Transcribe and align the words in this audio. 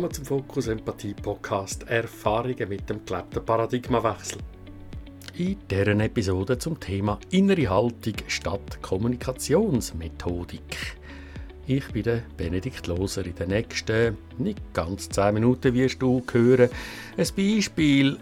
Willkommen 0.00 0.14
zum 0.14 0.24
Fokus 0.24 0.66
Empathie 0.68 1.12
Podcast 1.12 1.86
Erfahrungen 1.86 2.70
mit 2.70 2.88
dem 2.88 3.04
gelebten 3.04 3.44
Paradigmawechsel. 3.44 4.38
In 5.36 5.58
dieser 5.70 5.88
Episode 5.88 6.56
zum 6.56 6.80
Thema 6.80 7.20
innere 7.30 7.68
Haltung 7.68 8.14
statt 8.26 8.80
Kommunikationsmethodik. 8.80 10.96
Ich 11.66 11.86
bin 11.92 12.04
der 12.04 12.22
Benedikt 12.34 12.86
Loser. 12.86 13.26
In 13.26 13.34
den 13.34 13.50
nächsten 13.50 14.16
nicht 14.38 14.62
ganz 14.72 15.10
10 15.10 15.34
Minuten 15.34 15.74
wirst 15.74 16.00
du 16.00 16.22
hören 16.32 16.70
ein 17.18 17.26
Beispiel, 17.36 18.16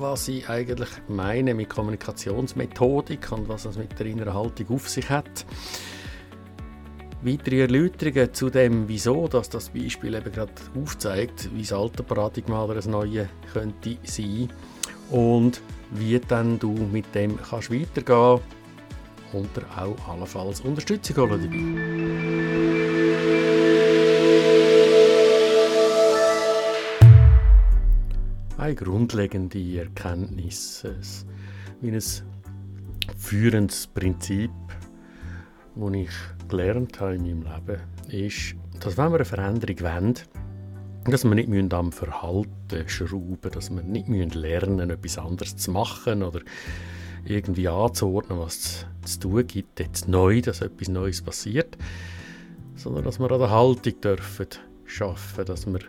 was 0.00 0.26
ich 0.26 0.48
eigentlich 0.48 0.90
meine 1.06 1.54
mit 1.54 1.68
Kommunikationsmethodik 1.68 3.30
und 3.30 3.48
was 3.48 3.66
es 3.66 3.78
mit 3.78 3.96
der 4.00 4.06
inneren 4.06 4.34
Haltung 4.34 4.66
auf 4.70 4.88
sich 4.88 5.08
hat 5.08 5.46
weitere 7.22 7.60
Erläuterungen 7.62 8.32
zu 8.32 8.50
dem, 8.50 8.88
wieso 8.88 9.28
dass 9.28 9.48
das 9.50 9.68
Beispiel 9.70 10.14
eben 10.14 10.32
gerade 10.32 10.52
aufzeigt, 10.74 11.50
wie 11.54 11.62
das 11.62 11.72
alte 11.72 12.02
Paradigma 12.02 12.64
oder 12.64 12.74
das 12.74 12.86
neue 12.86 13.28
könnte 13.52 13.98
sein 14.04 14.48
und 15.10 15.60
wie 15.90 16.18
dann 16.20 16.58
du 16.58 16.72
mit 16.72 17.14
dem 17.14 17.36
kannst 17.36 17.70
weitergehen 17.70 18.40
und 19.32 19.56
dir 19.56 19.66
auch 19.76 20.08
allenfalls 20.08 20.60
Unterstützung 20.62 21.16
holen 21.16 21.40
dabei. 21.42 21.58
Eine 28.56 28.74
grundlegende 28.74 29.78
Erkenntnis, 29.78 30.86
wie 31.80 31.90
ein 31.90 32.02
führendes 33.16 33.86
Prinzip, 33.86 34.50
das 35.74 35.92
ich 35.92 36.10
gelernt 36.48 37.00
habe 37.00 37.16
in 37.16 37.22
meinem 37.22 37.42
Leben, 37.42 37.80
ist, 38.08 38.54
dass 38.80 38.96
wenn 38.96 39.10
wir 39.10 39.16
eine 39.16 39.24
Veränderung 39.24 39.80
wollen, 39.80 40.14
dass 41.04 41.24
wir 41.24 41.34
nicht 41.34 41.74
am 41.74 41.92
Verhalten 41.92 42.88
schrauben 42.88 43.50
dass 43.52 43.70
wir 43.70 43.82
nicht 43.82 44.34
lernen 44.34 44.90
etwas 44.90 45.18
anderes 45.18 45.56
zu 45.56 45.70
machen 45.70 46.22
oder 46.22 46.40
irgendwie 47.24 47.68
anzuordnen, 47.68 48.38
was 48.38 48.86
es 49.04 49.12
zu 49.12 49.28
tun 49.28 49.46
gibt, 49.46 49.80
jetzt 49.80 50.08
neu, 50.08 50.40
dass 50.40 50.60
etwas 50.60 50.88
Neues 50.88 51.22
passiert, 51.22 51.76
sondern 52.76 53.04
dass 53.04 53.18
wir 53.18 53.30
an 53.30 53.38
der 53.38 53.50
Haltung 53.50 54.00
dürfen 54.00 54.46
schaffen, 54.84 55.44
dass 55.44 55.66
wir 55.66 55.80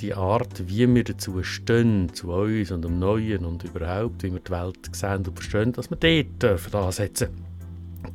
die 0.00 0.14
Art, 0.14 0.68
wie 0.68 0.92
wir 0.94 1.04
dazu 1.04 1.42
stehen, 1.42 2.12
zu 2.14 2.32
uns 2.32 2.70
und 2.70 2.82
dem 2.82 2.98
Neuen 2.98 3.44
und 3.44 3.64
überhaupt, 3.64 4.22
wie 4.22 4.32
wir 4.32 4.40
die 4.40 4.52
Welt 4.52 4.78
sehen 4.92 5.26
und 5.26 5.34
verstehen, 5.34 5.72
dass 5.72 5.90
wir 5.90 5.96
dort 5.96 6.74
ansetzen. 6.74 7.28
dürfen 7.28 7.47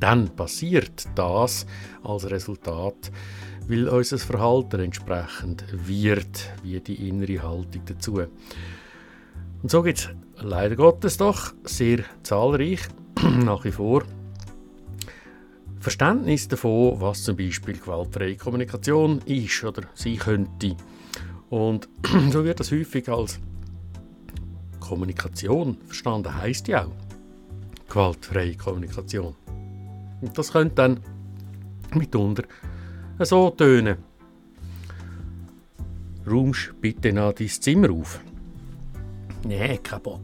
dann 0.00 0.28
passiert 0.34 1.06
das 1.14 1.66
als 2.02 2.30
Resultat, 2.30 3.10
weil 3.68 3.88
unser 3.88 4.18
Verhalten 4.18 4.80
entsprechend 4.80 5.64
wird, 5.72 6.50
wie 6.62 6.80
die 6.80 7.08
innere 7.08 7.42
Haltung 7.42 7.82
dazu. 7.86 8.20
Und 9.62 9.70
so 9.70 9.82
gibt 9.82 9.98
es 9.98 10.08
leider 10.42 10.76
Gottes 10.76 11.16
doch 11.16 11.52
sehr 11.64 12.04
zahlreich 12.22 12.80
nach 13.44 13.64
wie 13.64 13.72
vor 13.72 14.04
Verständnis 15.80 16.48
davon, 16.48 16.98
was 17.00 17.22
zum 17.22 17.36
Beispiel 17.36 17.76
gewaltfreie 17.76 18.36
Kommunikation 18.36 19.20
ist 19.26 19.62
oder 19.64 19.82
sein 19.94 20.18
könnte. 20.18 20.76
Und 21.50 21.88
so 22.32 22.42
wird 22.44 22.60
das 22.60 22.72
häufig 22.72 23.08
als 23.08 23.38
Kommunikation 24.80 25.76
verstanden, 25.86 26.34
heißt 26.34 26.68
ja 26.68 26.86
auch 26.86 27.88
gewaltfreie 27.88 28.56
Kommunikation. 28.56 29.34
Und 30.24 30.38
das 30.38 30.52
könnte 30.52 30.74
dann 30.76 31.00
mitunter 31.94 32.44
so 33.18 33.50
tönen. 33.50 33.98
Räumst 36.26 36.72
bitte 36.80 37.12
nach 37.12 37.34
dein 37.34 37.48
Zimmer 37.48 37.90
auf. 37.90 38.20
Nee, 39.46 39.76
kein 39.78 40.00
Bock. 40.00 40.20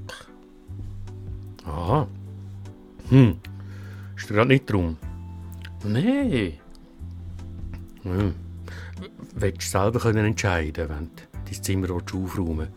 Aha. 1.66 2.09
Hm. 3.10 3.37
Ist 4.16 4.31
dir 4.31 4.34
gerade 4.34 4.49
nicht 4.49 4.71
drum? 4.71 4.97
Nee. 5.84 6.59
Hm. 8.03 8.34
Willst 9.34 9.62
du 9.62 9.78
selber 9.78 10.00
können 10.00 10.25
entscheiden, 10.25 10.89
wenn 10.89 11.10
du 11.15 11.22
dein 11.44 11.62
Zimmer 11.62 11.91
aufräumen 11.91 12.59
willst? 12.59 12.72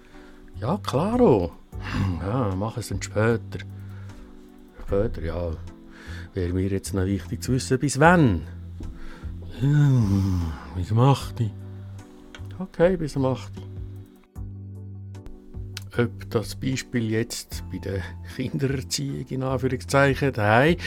Ja, 0.60 0.78
klaro. 0.84 1.54
Hm, 1.80 2.20
ja, 2.22 2.54
mach 2.56 2.76
es 2.76 2.90
dann 2.90 3.02
später. 3.02 3.60
Später, 4.86 5.22
ja. 5.22 5.52
Wäre 6.34 6.54
mir 6.54 6.68
jetzt 6.68 6.94
noch 6.94 7.06
wichtig 7.06 7.44
zu 7.44 7.54
wissen, 7.54 7.80
bis 7.80 8.00
wann. 8.00 8.42
Hm, 9.60 10.42
bis 10.76 10.92
um 10.92 11.00
8 11.00 11.36
Okay, 12.60 12.98
bis 12.98 13.16
um 13.16 13.26
8 13.26 13.52
ob 15.98 16.30
das 16.30 16.56
Beispiel 16.56 17.12
jetzt 17.12 17.64
bei 17.72 17.78
der 17.78 18.02
Kindererziehung 18.36 19.26
in 19.30 19.44
Anführungszeichen 19.44 20.34
daheim 20.34 20.78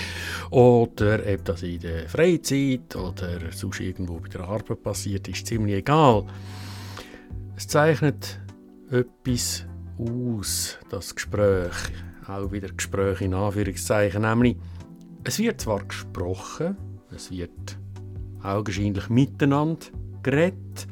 oder 0.50 1.20
ob 1.32 1.44
das 1.44 1.62
in 1.62 1.80
der 1.80 2.08
Freizeit 2.08 2.96
oder 2.96 3.52
sonst 3.52 3.80
irgendwo 3.80 4.18
bei 4.18 4.28
der 4.28 4.42
Arbeit 4.42 4.82
passiert, 4.82 5.28
ist 5.28 5.46
ziemlich 5.46 5.76
egal. 5.76 6.24
Es 7.56 7.68
zeichnet 7.68 8.40
etwas 8.90 9.64
aus, 9.98 10.78
das 10.90 11.14
Gespräch, 11.14 11.76
auch 12.26 12.50
wieder 12.50 12.68
Gespräch 12.68 13.20
in 13.20 13.34
Anführungszeichen, 13.34 14.22
nämlich 14.22 14.56
es 15.26 15.40
wird 15.40 15.60
zwar 15.60 15.84
gesprochen, 15.84 16.76
es 17.10 17.32
wird 17.32 17.78
augenscheinlich 18.42 19.08
miteinander 19.08 19.86
geredet, 20.22 20.86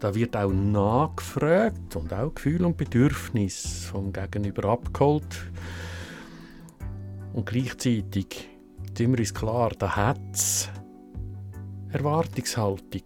da 0.00 0.14
wird 0.14 0.36
auch 0.36 0.52
nachgefragt 0.52 1.94
und 1.96 2.12
auch 2.12 2.34
Gefühl 2.34 2.64
und 2.64 2.78
Bedürfnis 2.78 3.84
vom 3.90 4.12
Gegenüber 4.12 4.70
abgeholt. 4.70 5.50
Und 7.34 7.46
gleichzeitig 7.46 8.48
wir 8.98 9.18
uns 9.18 9.34
klar, 9.34 9.72
da 9.78 9.94
hat 9.96 10.20
es 10.32 10.70
Erwartungshaltung. 11.90 13.02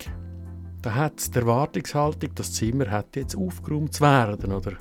Da 0.83 0.95
hat 0.95 1.19
es 1.19 1.31
die 1.31 1.39
Erwartungshaltung, 1.39 2.31
das 2.35 2.53
Zimmer 2.53 2.91
hat 2.91 3.17
jetzt 3.17 3.37
aufgeräumt 3.37 3.95
zu 3.95 4.03
werden. 4.03 4.53
Oder 4.53 4.75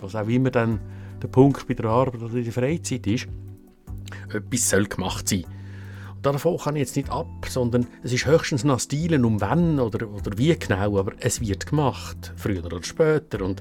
was 0.00 0.14
auch 0.14 0.28
immer 0.28 0.50
dann 0.50 0.80
der 1.22 1.28
Punkt 1.28 1.66
bei 1.66 1.74
der 1.74 1.86
Arbeit 1.86 2.22
oder 2.22 2.34
in 2.34 2.44
der 2.44 2.52
Freizeit 2.52 3.06
ist 3.06 3.28
etwas 4.32 4.70
soll 4.70 4.84
gemacht 4.84 5.28
sein. 5.28 5.44
Und 6.14 6.26
davon 6.26 6.56
kann 6.56 6.76
ich 6.76 6.80
jetzt 6.80 6.96
nicht 6.96 7.10
ab, 7.10 7.46
sondern 7.48 7.86
es 8.02 8.12
ist 8.12 8.26
höchstens 8.26 8.64
nach 8.64 8.78
Stilen 8.78 9.24
um 9.24 9.40
wann 9.40 9.80
oder, 9.80 10.08
oder 10.08 10.38
wie 10.38 10.56
genau, 10.56 10.98
aber 10.98 11.12
es 11.18 11.40
wird 11.40 11.66
gemacht, 11.66 12.32
früher 12.36 12.64
oder 12.64 12.82
später. 12.82 13.44
Und 13.44 13.60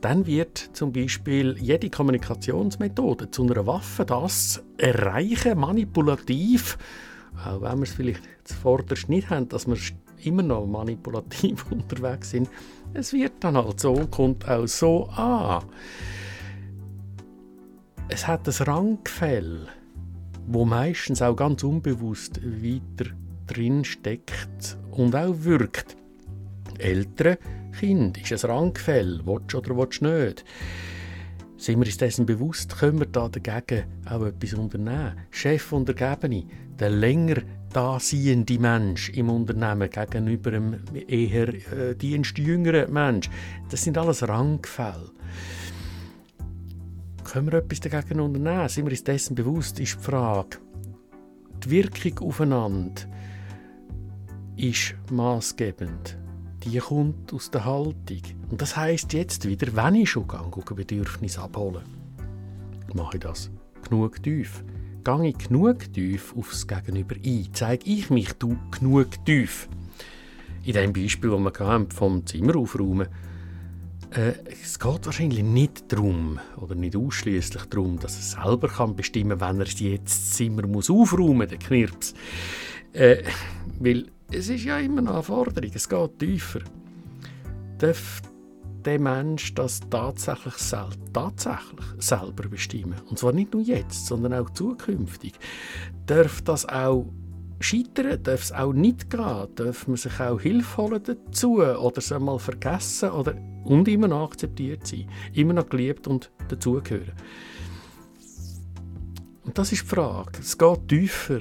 dann 0.00 0.26
wird 0.26 0.70
zum 0.72 0.92
Beispiel 0.92 1.56
jede 1.60 1.90
Kommunikationsmethode 1.90 3.30
zu 3.30 3.42
einer 3.42 3.66
Waffe, 3.66 4.04
das 4.04 4.62
erreichen, 4.78 5.58
manipulativ, 5.58 6.78
auch 7.44 7.60
wenn 7.60 7.78
wir 7.78 7.82
es 7.82 7.92
vielleicht 7.92 8.22
zuvorderst 8.44 9.08
nicht 9.08 9.30
haben, 9.30 9.48
dass 9.48 9.66
wir 9.66 9.76
immer 10.24 10.42
noch 10.42 10.66
manipulativ 10.66 11.66
unterwegs 11.70 12.30
sind. 12.30 12.48
Es 12.94 13.12
wird 13.12 13.32
dann 13.40 13.56
halt 13.56 13.80
so 13.80 13.94
kommt 14.10 14.48
auch 14.48 14.66
so 14.66 15.06
an. 15.08 15.64
Es 18.10 18.26
hat 18.26 18.46
ein 18.46 18.66
Ranggefälle 18.66 19.68
wo 20.52 20.64
meistens 20.64 21.22
auch 21.22 21.36
ganz 21.36 21.62
unbewusst 21.62 22.40
weiter 22.42 23.10
drin 23.46 23.84
steckt 23.84 24.76
und 24.90 25.14
auch 25.14 25.34
wirkt. 25.44 25.96
Ältere 26.78 27.38
Kind 27.78 28.18
ist 28.18 28.44
ein 28.44 28.50
Rangfell, 28.50 29.20
willst 29.24 29.54
oder 29.54 29.76
willst 29.76 30.02
nicht. 30.02 30.44
Sind 31.56 31.78
wir 31.78 31.86
uns 31.86 31.98
dessen 31.98 32.26
bewusst, 32.26 32.78
können 32.78 32.98
wir 32.98 33.06
da 33.06 33.28
dagegen 33.28 33.84
auch 34.06 34.24
etwas 34.24 34.54
unternehmen. 34.54 35.12
Chef 35.30 35.72
und 35.72 35.88
Ergebene, 35.88 36.46
der 36.78 36.90
länger 36.90 37.42
da 37.72 38.00
siehende 38.00 38.58
Mensch 38.58 39.10
im 39.10 39.30
Unternehmen 39.30 39.88
gegenüber 39.88 40.52
einem 40.52 40.80
eher 41.06 41.48
äh, 41.48 41.94
dienstjüngeren 41.94 42.92
Mensch, 42.92 43.30
das 43.70 43.84
sind 43.84 43.98
alles 43.98 44.26
Rangfälle. 44.26 45.12
Können 47.30 47.52
wir 47.52 47.58
etwas 47.58 47.78
dagegen 47.78 48.18
unternehmen? 48.18 48.68
Sind 48.68 48.86
wir 48.86 48.90
uns 48.90 49.04
dessen 49.04 49.36
bewusst, 49.36 49.78
ist 49.78 49.94
die 49.94 50.02
Frage. 50.02 50.58
Die 51.62 51.70
Wirkung 51.70 52.26
aufeinander 52.26 53.02
ist 54.56 54.96
maßgebend. 55.12 56.18
Die 56.64 56.76
kommt 56.78 57.32
aus 57.32 57.48
der 57.52 57.64
Haltung. 57.64 58.22
Und 58.50 58.60
das 58.60 58.76
heißt 58.76 59.12
jetzt 59.12 59.46
wieder, 59.46 59.68
wenn 59.76 59.94
ich 59.94 60.10
schon 60.10 60.26
gehe, 60.26 60.74
Bedürfnis 60.74 61.38
abholen, 61.38 61.84
mache 62.94 63.18
ich 63.18 63.22
das 63.22 63.48
genug 63.88 64.20
tief. 64.24 64.64
Gehe 65.04 65.28
ich 65.28 65.38
genug 65.38 65.92
tief 65.92 66.34
aufs 66.36 66.66
Gegenüber 66.66 67.14
ein? 67.14 67.46
Zeige 67.52 67.88
ich 67.88 68.10
mich 68.10 68.32
du 68.32 68.56
genug 68.72 69.24
tief? 69.24 69.68
In 70.64 70.72
dem 70.72 70.92
Beispiel, 70.92 71.30
das 71.30 71.60
wir 71.60 71.86
vom 71.90 72.26
Zimmer 72.26 72.56
aufräumen, 72.56 73.06
äh, 74.12 74.34
es 74.62 74.78
geht 74.78 75.06
wahrscheinlich 75.06 75.42
nicht 75.42 75.92
darum, 75.92 76.38
oder 76.56 76.74
nicht 76.74 76.96
ausschließlich 76.96 77.64
darum, 77.64 77.98
dass 77.98 78.16
er 78.16 78.42
selber 78.42 78.68
kann 78.68 78.96
bestimmen 78.96 79.38
kann, 79.38 79.58
wenn 79.58 79.66
er 79.66 79.66
jetzt 79.66 80.34
Zimmer 80.34 80.66
muss 80.66 80.90
aufräumen 80.90 81.38
muss, 81.38 81.48
der 81.48 81.58
Knirps. 81.58 82.14
Äh, 82.92 83.22
weil 83.78 84.10
es 84.32 84.48
ist 84.48 84.64
ja 84.64 84.78
immer 84.78 85.02
noch 85.02 85.14
eine 85.14 85.22
Forderung, 85.22 85.70
es 85.74 85.88
geht 85.88 86.18
tiefer. 86.18 86.60
darf 87.78 88.22
der 88.84 88.98
Mensch 88.98 89.54
das 89.54 89.80
tatsächlich, 89.90 90.54
sel 90.54 90.88
tatsächlich 91.12 91.78
selber 91.98 92.48
bestimmen. 92.48 93.00
Und 93.08 93.18
zwar 93.18 93.32
nicht 93.32 93.52
nur 93.52 93.62
jetzt, 93.62 94.06
sondern 94.06 94.34
auch 94.34 94.50
zukünftig. 94.50 95.34
Darf 96.06 96.42
das 96.42 96.66
auch 96.66 97.06
scheitern, 97.60 98.22
darf 98.22 98.42
es 98.42 98.52
auch 98.52 98.72
nicht 98.72 99.10
gehen, 99.10 99.48
darf 99.54 99.86
man 99.86 99.96
sich 99.96 100.18
auch 100.18 100.40
Hilfe 100.40 100.76
holen 100.78 101.02
dazu 101.04 101.62
oder 101.62 101.98
es 101.98 102.10
einmal 102.10 102.38
vergessen 102.38 103.10
oder, 103.10 103.34
und 103.64 103.86
immer 103.86 104.08
noch 104.08 104.24
akzeptiert 104.24 104.86
sein, 104.86 105.08
immer 105.34 105.52
noch 105.52 105.68
geliebt 105.68 106.08
und 106.08 106.30
dazugehören. 106.48 107.12
Und 109.44 109.58
das 109.58 109.72
ist 109.72 109.82
die 109.82 109.86
Frage. 109.86 110.32
Es 110.40 110.56
geht 110.56 110.88
tiefer. 110.88 111.40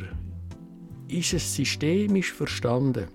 Ist 1.08 1.34
es 1.34 1.56
systemisch 1.56 2.34
verstanden? 2.34 3.08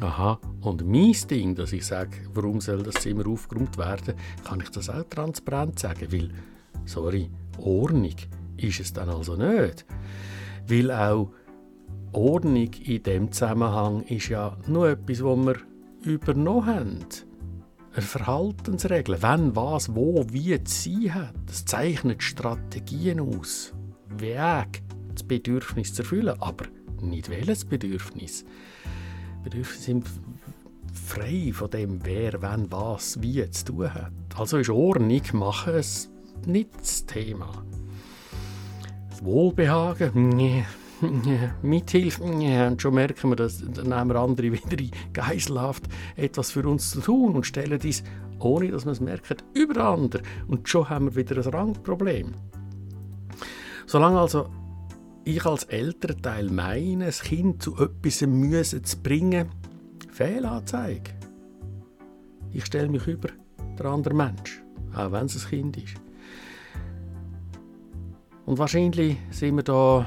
Aha, 0.00 0.38
und 0.60 0.86
mein 0.86 1.14
Ding, 1.30 1.54
dass 1.54 1.72
ich 1.72 1.86
sage, 1.86 2.16
warum 2.34 2.60
soll 2.60 2.82
das 2.82 2.96
Zimmer 2.96 3.26
aufgeräumt 3.26 3.78
werden, 3.78 4.14
kann 4.44 4.60
ich 4.60 4.68
das 4.70 4.90
auch 4.90 5.04
transparent 5.04 5.78
sagen, 5.78 6.12
weil, 6.12 6.30
sorry, 6.84 7.30
Ordnung 7.58 8.14
ist 8.58 8.80
es 8.80 8.92
dann 8.92 9.08
also 9.08 9.36
nicht. 9.36 9.86
Weil 10.68 10.90
auch 10.90 11.30
Ordnung 12.12 12.70
in 12.84 13.02
dem 13.02 13.32
Zusammenhang 13.32 14.02
ist 14.04 14.28
ja 14.28 14.56
nur 14.66 14.88
etwas, 14.88 15.22
was 15.22 15.46
wir 15.46 15.56
übernommen 16.02 16.66
haben. 16.66 16.98
Eine 17.92 18.02
Verhaltensregel, 18.02 19.22
wenn, 19.22 19.56
was, 19.56 19.94
wo, 19.94 20.24
wie 20.30 20.62
zu 20.64 20.90
sein 20.90 21.14
hat. 21.14 21.34
Das 21.46 21.64
zeichnet 21.64 22.22
Strategien 22.22 23.20
aus. 23.20 23.74
Weg, 24.18 24.82
das 25.12 25.22
Bedürfnis 25.24 25.94
zu 25.94 26.02
erfüllen, 26.02 26.40
aber 26.40 26.66
nicht 27.00 27.28
welches 27.30 27.64
Bedürfnis. 27.64 28.44
Bedürfnisse 29.44 29.82
sind 29.82 30.06
frei 30.92 31.50
von 31.52 31.70
dem, 31.70 32.00
wer, 32.04 32.40
wenn, 32.42 32.70
was, 32.70 33.20
wie 33.22 33.48
zu 33.50 33.66
tun 33.66 33.94
hat. 33.94 34.12
Also 34.36 34.58
ist 34.58 34.70
Ordnung 34.70 35.22
machen 35.32 35.74
es 35.74 36.10
nicht 36.46 36.70
das 36.78 37.06
Thema. 37.06 37.64
Das 39.10 39.24
Wohlbehagen, 39.24 40.28
nee, 40.30 40.64
Mithilfe, 41.62 42.22
und 42.22 42.80
schon 42.80 42.94
merken 42.94 43.30
wir, 43.30 43.36
dass 43.36 43.58
dann 43.58 43.88
nehmen 43.88 44.10
wir 44.10 44.16
andere 44.16 44.52
wieder 44.52 44.78
in 44.78 44.90
Geiselhaft 45.12 45.84
etwas 46.16 46.50
für 46.50 46.66
uns 46.68 46.90
zu 46.90 47.00
tun 47.00 47.34
und 47.34 47.46
stellen 47.46 47.78
dies, 47.78 48.02
ohne 48.38 48.70
dass 48.70 48.84
man 48.84 48.92
es 48.92 49.00
merkt, 49.00 49.44
über 49.54 49.84
andere. 49.84 50.22
Und 50.48 50.68
schon 50.68 50.88
haben 50.88 51.06
wir 51.06 51.16
wieder 51.16 51.36
ein 51.36 51.52
Rangproblem. 51.52 52.34
Solange 53.86 54.18
also 54.18 54.48
ich 55.24 55.44
als 55.44 55.64
Elternteil 55.64 56.50
meine, 56.50 57.06
das 57.06 57.22
Kind 57.22 57.62
zu 57.62 57.76
etwas 57.76 58.20
müssen 58.22 58.84
zu 58.84 59.02
bringen, 59.02 59.48
Fehlanzeige. 60.10 61.10
Ich 62.52 62.64
stelle 62.64 62.88
mich 62.88 63.06
über 63.06 63.28
den 63.78 63.86
anderen 63.86 64.16
Mensch, 64.16 64.62
auch 64.94 65.12
wenn 65.12 65.26
es 65.26 65.44
ein 65.44 65.50
Kind 65.50 65.76
ist. 65.76 65.94
Und 68.46 68.58
wahrscheinlich 68.58 69.18
sind 69.30 69.56
wir 69.56 69.64
da 69.64 70.06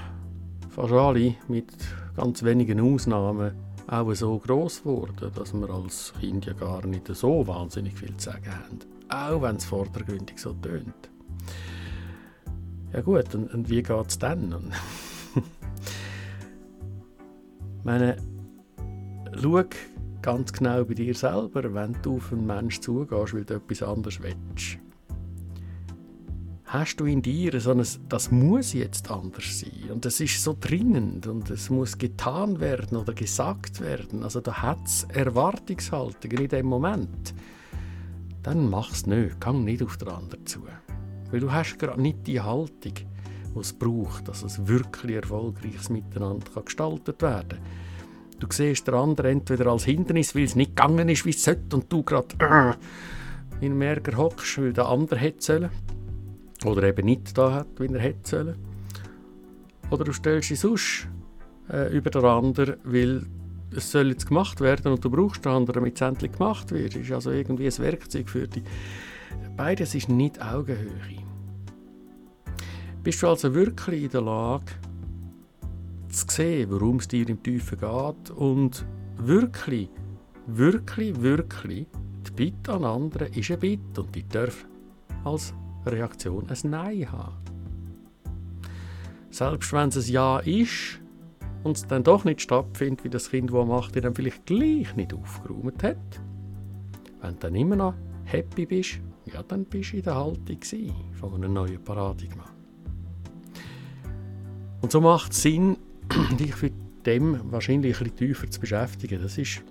fast 0.70 0.94
alle 0.94 1.36
mit 1.48 1.72
ganz 2.16 2.44
wenigen 2.44 2.80
Ausnahmen 2.80 3.52
auch 3.88 4.14
so 4.14 4.38
groß 4.38 4.84
geworden, 4.84 5.32
dass 5.34 5.54
wir 5.54 5.70
als 5.70 6.14
Kind 6.20 6.46
ja 6.46 6.54
gar 6.54 6.86
nicht 6.86 7.08
so 7.08 7.46
wahnsinnig 7.48 7.98
viel 7.98 8.16
zu 8.18 8.30
sagen 8.30 8.52
haben. 8.52 8.80
Auch 9.10 9.42
wenn 9.42 9.56
es 9.56 9.66
vordergründig 9.66 10.38
so 10.38 10.54
tönt. 10.54 11.10
Ja 12.94 13.02
gut, 13.02 13.34
und, 13.36 13.54
und 13.54 13.70
wie 13.70 13.82
geht 13.82 14.08
es 14.08 14.20
dann? 14.20 14.72
meine, 17.84 18.18
schau 19.42 19.64
ganz 20.22 20.54
genau 20.54 20.84
bei 20.86 20.94
dir 20.94 21.16
selber, 21.16 21.74
wenn 21.74 21.96
du 22.02 22.18
auf 22.18 22.32
einen 22.32 22.46
Menschen 22.46 22.84
zugehst, 22.84 23.34
weil 23.34 23.46
du 23.46 23.56
etwas 23.56 23.84
anderes 23.84 24.22
willst. 24.22 24.80
Hast 26.72 26.98
du 26.98 27.06
in 27.06 27.24
dir 27.24 27.60
so 27.60 27.72
ein, 27.72 27.84
das 28.10 28.30
muss 28.30 28.74
jetzt 28.74 29.10
anders 29.10 29.62
sein 29.62 29.90
und 29.92 30.06
das 30.06 30.20
ist 30.20 30.44
so 30.44 30.56
dringend 30.58 31.26
und 31.26 31.50
es 31.50 31.72
muss 31.72 31.98
getan 31.98 32.60
werden 32.60 32.96
oder 32.96 33.14
gesagt 33.14 33.82
werden. 33.82 34.22
Also 34.22 34.40
da 34.40 34.62
hat 34.62 34.86
es 34.86 35.04
Erwartungshaltungen 35.06 36.38
in 36.38 36.48
dem 36.48 36.68
Moment. 36.68 37.34
Dann 38.44 38.70
mach 38.70 38.92
es 38.92 39.08
nicht, 39.08 39.42
gang 39.42 39.64
nicht 39.64 39.82
auf 39.82 39.98
den 39.98 40.10
anderen 40.10 40.46
zu. 40.46 40.60
Weil 41.32 41.40
du 41.40 41.52
hast 41.52 41.80
gerade 41.80 42.00
nicht 42.00 42.28
die 42.28 42.40
Haltung, 42.40 42.94
die 42.94 43.60
es 43.60 43.74
braucht, 43.74 44.28
dass 44.28 44.44
es 44.44 44.68
wirklich 44.68 45.16
erfolgreiches 45.16 45.90
Miteinander 45.90 46.62
gestaltet 46.62 47.20
werden 47.24 47.50
kann. 47.50 47.60
Du 48.38 48.46
siehst 48.48 48.86
den 48.86 48.94
anderen 48.94 49.40
entweder 49.40 49.72
als 49.72 49.86
Hindernis, 49.86 50.36
weil 50.36 50.44
es 50.44 50.56
nicht 50.56 50.76
gegangen 50.76 51.10
ist, 51.10 51.26
wie 51.26 51.32
es 51.32 51.44
sollte, 51.44 51.76
und 51.76 51.92
du 51.92 52.04
gerade 52.04 52.36
äh, 52.40 53.66
in 53.66 53.72
einem 53.72 53.82
Ärger 53.82 54.18
hockst, 54.18 54.60
weil 54.60 54.72
der 54.72 54.88
andere 54.88 55.20
hätte 55.20 55.42
sollen. 55.42 55.70
Oder 56.66 56.84
eben 56.84 57.06
nicht 57.06 57.38
da 57.38 57.54
hat, 57.54 57.68
wie 57.80 57.88
er 57.94 58.00
hätte 58.00 58.30
sollen. 58.30 58.56
Oder 59.90 60.04
du 60.04 60.14
stellst 60.14 60.50
dich 60.50 60.60
sonst 60.60 61.08
äh, 61.70 61.96
über 61.96 62.10
den 62.10 62.26
anderen, 62.26 62.76
weil 62.84 63.26
es 63.76 63.92
soll 63.92 64.10
jetzt 64.10 64.28
gemacht 64.28 64.60
werden 64.62 64.92
und 64.92 65.04
du 65.04 65.10
brauchst 65.10 65.46
den 65.46 65.52
anderen, 65.52 65.76
damit 65.76 65.96
es 65.96 66.02
endlich 66.02 66.32
gemacht 66.34 66.72
wird. 66.72 66.96
Das 66.96 67.02
ist 67.02 67.12
also 67.12 67.32
irgendwie 67.32 67.68
ein 67.68 67.78
Werkzeug 67.78 68.30
für 68.30 68.48
dich. 68.48 68.64
Beides 69.56 69.96
ist 69.96 70.10
nicht 70.10 70.42
Augenhöhe. 70.42 71.24
Bist 73.04 73.22
du 73.22 73.28
also 73.28 73.54
wirklich 73.54 74.04
in 74.04 74.10
der 74.10 74.22
Lage, 74.22 74.66
zu 76.10 76.26
sehen, 76.28 76.70
worum 76.72 76.98
es 76.98 77.08
dir 77.08 77.28
im 77.30 77.42
Tiefen 77.42 77.80
geht 77.80 78.32
und 78.32 78.86
wirklich, 79.18 79.90
wirklich, 80.48 81.22
wirklich, 81.22 81.88
die 82.28 82.32
Bitte 82.32 82.74
an 82.74 82.84
andere 82.84 83.26
ist 83.28 83.52
eine 83.52 83.60
Bitte 83.60 84.02
und 84.02 84.16
die 84.16 84.28
darf 84.28 84.66
als 85.24 85.54
Reaktion 85.86 86.48
ein 86.50 86.70
Nein 86.70 87.12
haben. 87.12 87.36
Selbst 89.30 89.72
wenn 89.74 89.90
es 89.90 90.08
ein 90.08 90.12
Ja 90.12 90.40
ist 90.40 91.00
und 91.64 91.78
es 91.78 91.88
dann 91.88 92.04
doch 92.04 92.26
nicht 92.26 92.42
stattfindet, 92.42 93.04
wie 93.04 93.10
das 93.10 93.30
Kind, 93.30 93.52
das 93.54 93.68
macht, 93.68 93.96
dann 93.96 94.16
vielleicht 94.16 94.46
gleich 94.46 94.96
nicht 94.96 95.14
aufgeräumt 95.14 95.84
hat, 95.84 96.22
wenn 97.22 97.34
du 97.34 97.40
dann 97.40 97.56
immer 97.56 97.76
noch 97.76 97.94
happy 98.26 98.66
bist, 98.66 99.00
ja, 99.26 99.44
dann 99.44 99.66
bist 99.66 99.94
du 99.94 99.98
in 99.98 100.04
der 100.04 100.16
Haltung 100.16 100.60
von 101.14 101.34
einem 101.36 101.54
neuen 101.54 101.84
Paradigma. 101.84 102.46
Und 104.82 104.92
so 104.92 105.02
macht 105.02 105.34
es 105.34 105.42
Sinn, 105.42 105.78
dich 106.40 106.62
mit 106.62 106.74
dem 107.06 107.52
wahrscheinlich 107.52 107.98
ein 107.98 108.04
bisschen 108.04 108.16
tiefer 108.16 108.50
zu 108.50 108.60
beschäftigen. 108.60 109.22
Das 109.22 109.38
ist 109.38 109.62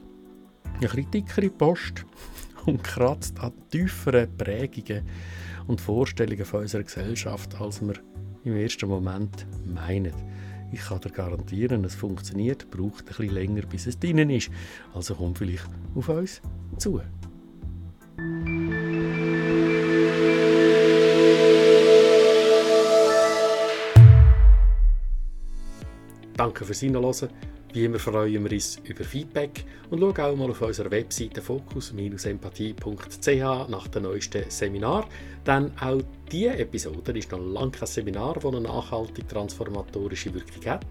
eine 0.65 0.89
bisschen 0.89 1.11
dickere 1.11 1.51
Post 1.51 2.05
und 2.67 2.83
kratzt 2.85 3.41
an 3.41 3.53
tieferen 3.71 4.29
Prägungen 4.37 5.07
und 5.69 5.81
Vorstellungen 5.81 6.45
von 6.45 6.63
unserer 6.63 6.83
Gesellschaft, 6.83 7.61
als 7.61 7.81
wir 7.81 7.95
im 8.43 8.57
ersten 8.57 8.89
Moment 8.89 9.47
meinen. 9.65 10.13
Ich 10.73 10.81
kann 10.81 11.01
dir 11.01 11.11
garantieren, 11.11 11.85
es 11.85 11.95
funktioniert, 11.95 12.71
braucht 12.71 13.07
bisschen 13.07 13.31
länger, 13.31 13.63
bis 13.63 13.87
es 13.87 13.99
drinnen 13.99 14.31
ist. 14.31 14.51
Also 14.93 15.15
komm 15.15 15.35
vielleicht 15.37 15.69
auf 15.95 16.09
uns 16.09 16.43
zu. 16.79 17.01
Danke 26.37 26.65
fürs 26.65 26.81
Hinhören. 26.81 27.29
Wie 27.73 27.85
immer 27.85 27.99
freuen 27.99 28.45
wir 28.45 28.53
uns 28.53 28.81
über 28.85 29.03
Feedback 29.05 29.65
und 29.91 30.01
schau 30.01 30.11
auch 30.11 30.37
mal 30.37 30.51
auf 30.51 30.63
unserer 30.63 30.91
Webseite 30.91 31.43
fokus-empathie.ch 31.43 33.69
nach 33.69 33.89
dem 33.89 34.05
neuesten 34.05 34.45
Seminar. 34.49 35.07
Denn 35.47 35.71
auch 35.79 36.01
diese 36.33 36.57
Episode 36.59 37.19
ist 37.19 37.31
noch 37.31 37.41
lange 37.41 37.73
kein 37.73 37.87
Seminar, 37.87 38.33
das 38.35 38.47
eine 38.47 38.63
nachhaltig 38.63 39.29
transformatorische 39.29 40.33
Wirkung 40.33 40.65
hat. 40.65 40.87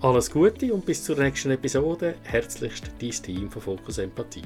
Alles 0.00 0.28
Gute 0.30 0.74
und 0.74 0.84
bis 0.84 1.04
zur 1.04 1.16
nächsten 1.16 1.52
Episode. 1.52 2.16
Herzlichst 2.24 2.90
dein 3.00 3.10
Team 3.10 3.48
von 3.50 3.62
Fokus 3.62 3.98
Empathie. 3.98 4.42